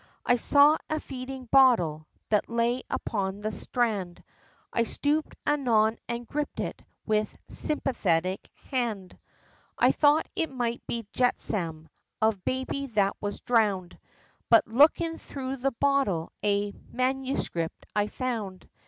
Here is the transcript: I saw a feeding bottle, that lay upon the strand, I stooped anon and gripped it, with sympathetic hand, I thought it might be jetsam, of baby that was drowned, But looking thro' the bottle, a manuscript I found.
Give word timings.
I 0.25 0.37
saw 0.37 0.77
a 0.89 0.99
feeding 0.99 1.45
bottle, 1.51 2.07
that 2.29 2.49
lay 2.49 2.81
upon 2.89 3.41
the 3.41 3.51
strand, 3.51 4.23
I 4.73 4.81
stooped 4.83 5.35
anon 5.45 5.99
and 6.07 6.25
gripped 6.27 6.59
it, 6.59 6.81
with 7.05 7.37
sympathetic 7.49 8.49
hand, 8.71 9.15
I 9.77 9.91
thought 9.91 10.27
it 10.35 10.49
might 10.49 10.81
be 10.87 11.05
jetsam, 11.13 11.87
of 12.19 12.43
baby 12.43 12.87
that 12.87 13.15
was 13.21 13.41
drowned, 13.41 13.95
But 14.49 14.67
looking 14.67 15.19
thro' 15.19 15.55
the 15.55 15.69
bottle, 15.69 16.31
a 16.43 16.73
manuscript 16.89 17.85
I 17.95 18.07
found. 18.07 18.67